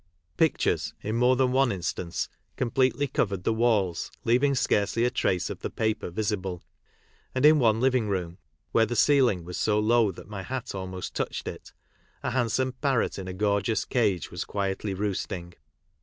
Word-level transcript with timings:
Pictures, 0.35 0.95
in 1.03 1.15
more 1.15 1.35
than 1.35 1.51
one 1.51 1.71
instance, 1.71 2.27
completely 2.55 3.05
covered 3.07 3.43
the 3.43 3.53
walls, 3.53 4.11
leaving 4.23 4.55
scarcely 4.55 5.05
a 5.05 5.11
trace 5.11 5.47
of 5.51 5.59
the 5.59 5.69
paper 5.69 6.09
visible; 6.09 6.63
and 7.35 7.45
in 7.45 7.59
one 7.59 7.79
living 7.79 8.07
room, 8.09 8.39
where 8.71 8.87
the 8.87 8.95
ceiling 8.95 9.45
was 9.45 9.57
so 9.57 9.77
low 9.79 10.11
that 10.11 10.27
my 10.27 10.41
hat 10.41 10.73
almost 10.73 11.13
touched 11.13 11.47
it, 11.47 11.71
a 12.23 12.31
handsome 12.31 12.71
parrot 12.81 13.19
in 13.19 13.27
a 13.27 13.33
gorgeous 13.33 13.85
cage 13.85 14.31
was 14.31 14.43
quietly 14.43 14.95
roosting. 14.95 15.53